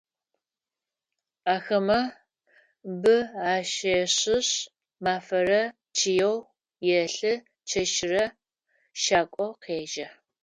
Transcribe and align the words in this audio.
Ахэмэ 1.53 1.99
бы 3.01 3.15
ащешӏышъ, 3.51 4.51
мафэрэ 5.03 5.61
чъыеу 5.97 6.37
елъы, 7.01 7.33
чэщырэ 7.69 8.25
шакӏо 9.01 9.47
къежьэ. 9.63 10.07